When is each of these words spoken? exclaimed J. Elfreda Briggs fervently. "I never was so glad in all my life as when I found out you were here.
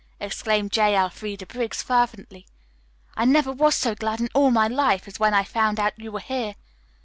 exclaimed 0.19 0.71
J. 0.71 0.95
Elfreda 0.95 1.45
Briggs 1.45 1.83
fervently. 1.83 2.47
"I 3.15 3.23
never 3.25 3.51
was 3.51 3.75
so 3.75 3.93
glad 3.93 4.19
in 4.19 4.29
all 4.33 4.49
my 4.49 4.67
life 4.67 5.07
as 5.07 5.19
when 5.19 5.35
I 5.35 5.43
found 5.43 5.79
out 5.79 5.93
you 5.95 6.11
were 6.11 6.19
here. 6.19 6.55